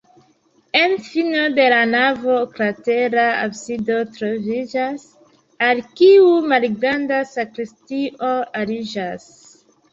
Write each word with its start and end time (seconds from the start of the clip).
En 0.77 0.93
fino 1.07 1.43
de 1.59 1.67
la 1.73 1.81
navo 1.89 2.33
oklatera 2.37 3.27
absido 3.43 3.99
troviĝas, 4.17 5.05
al 5.69 5.85
kiu 6.01 6.35
malgranda 6.55 7.23
sakristio 7.37 8.37
aliĝas. 8.65 9.33